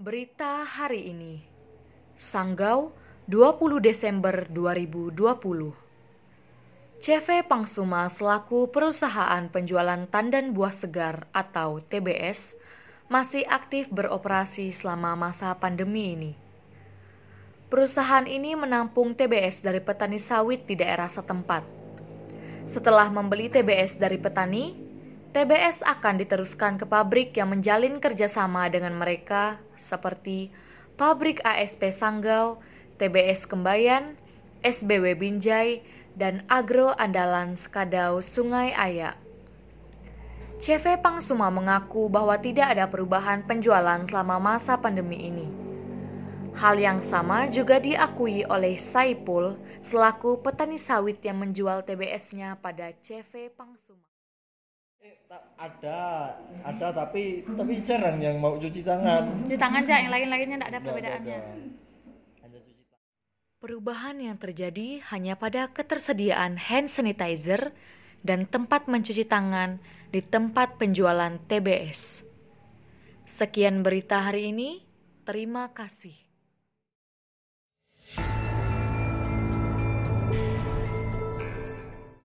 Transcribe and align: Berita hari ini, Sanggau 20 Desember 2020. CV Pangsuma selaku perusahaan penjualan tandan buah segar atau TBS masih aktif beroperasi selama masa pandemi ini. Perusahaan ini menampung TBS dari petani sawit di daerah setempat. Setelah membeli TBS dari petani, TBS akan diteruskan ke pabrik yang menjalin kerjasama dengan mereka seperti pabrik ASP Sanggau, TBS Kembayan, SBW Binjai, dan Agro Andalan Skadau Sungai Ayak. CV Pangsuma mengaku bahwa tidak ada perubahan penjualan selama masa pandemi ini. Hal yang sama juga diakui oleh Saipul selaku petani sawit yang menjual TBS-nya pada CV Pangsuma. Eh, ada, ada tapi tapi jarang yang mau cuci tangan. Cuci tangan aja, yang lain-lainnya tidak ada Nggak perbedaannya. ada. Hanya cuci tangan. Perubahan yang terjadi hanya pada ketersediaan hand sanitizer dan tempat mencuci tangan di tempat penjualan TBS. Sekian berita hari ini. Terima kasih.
Berita 0.00 0.64
hari 0.64 1.12
ini, 1.12 1.44
Sanggau 2.16 2.96
20 3.28 3.84
Desember 3.84 4.48
2020. 4.48 5.12
CV 7.04 7.44
Pangsuma 7.44 8.08
selaku 8.08 8.72
perusahaan 8.72 9.44
penjualan 9.52 10.00
tandan 10.08 10.56
buah 10.56 10.72
segar 10.72 11.28
atau 11.36 11.84
TBS 11.84 12.56
masih 13.12 13.44
aktif 13.44 13.92
beroperasi 13.92 14.72
selama 14.72 15.12
masa 15.20 15.52
pandemi 15.60 16.16
ini. 16.16 16.32
Perusahaan 17.68 18.24
ini 18.24 18.56
menampung 18.56 19.12
TBS 19.12 19.60
dari 19.60 19.84
petani 19.84 20.16
sawit 20.16 20.64
di 20.64 20.80
daerah 20.80 21.12
setempat. 21.12 21.60
Setelah 22.64 23.12
membeli 23.12 23.52
TBS 23.52 24.00
dari 24.00 24.16
petani, 24.16 24.80
TBS 25.30 25.86
akan 25.86 26.18
diteruskan 26.18 26.74
ke 26.74 26.82
pabrik 26.90 27.30
yang 27.38 27.54
menjalin 27.54 28.02
kerjasama 28.02 28.66
dengan 28.66 28.98
mereka 28.98 29.62
seperti 29.78 30.50
pabrik 30.98 31.38
ASP 31.46 31.94
Sanggau, 31.94 32.58
TBS 32.98 33.46
Kembayan, 33.46 34.18
SBW 34.58 35.14
Binjai, 35.14 35.86
dan 36.18 36.42
Agro 36.50 36.90
Andalan 36.98 37.54
Skadau 37.54 38.18
Sungai 38.18 38.74
Ayak. 38.74 39.14
CV 40.58 40.98
Pangsuma 40.98 41.46
mengaku 41.46 42.10
bahwa 42.10 42.34
tidak 42.34 42.74
ada 42.74 42.90
perubahan 42.90 43.46
penjualan 43.46 44.02
selama 44.10 44.42
masa 44.42 44.82
pandemi 44.82 45.30
ini. 45.30 45.46
Hal 46.58 46.74
yang 46.74 47.06
sama 47.06 47.46
juga 47.46 47.78
diakui 47.78 48.42
oleh 48.50 48.74
Saipul 48.76 49.54
selaku 49.78 50.42
petani 50.42 50.74
sawit 50.74 51.22
yang 51.22 51.38
menjual 51.38 51.86
TBS-nya 51.86 52.58
pada 52.58 52.90
CV 52.98 53.46
Pangsuma. 53.54 54.10
Eh, 55.00 55.16
ada, 55.56 56.00
ada 56.60 56.86
tapi 56.92 57.40
tapi 57.44 57.80
jarang 57.80 58.20
yang 58.20 58.36
mau 58.36 58.60
cuci 58.60 58.84
tangan. 58.84 59.48
Cuci 59.48 59.56
tangan 59.56 59.80
aja, 59.84 59.96
yang 59.96 60.12
lain-lainnya 60.12 60.56
tidak 60.60 60.68
ada 60.68 60.78
Nggak 60.78 60.86
perbedaannya. 60.92 61.38
ada. 61.40 61.56
Hanya 62.44 62.58
cuci 62.60 62.84
tangan. 62.84 63.08
Perubahan 63.60 64.16
yang 64.20 64.36
terjadi 64.36 65.00
hanya 65.08 65.40
pada 65.40 65.72
ketersediaan 65.72 66.60
hand 66.60 66.92
sanitizer 66.92 67.72
dan 68.20 68.44
tempat 68.44 68.92
mencuci 68.92 69.24
tangan 69.24 69.80
di 70.12 70.20
tempat 70.20 70.76
penjualan 70.76 71.32
TBS. 71.48 72.28
Sekian 73.24 73.80
berita 73.80 74.20
hari 74.20 74.52
ini. 74.52 74.84
Terima 75.24 75.70
kasih. 75.72 76.29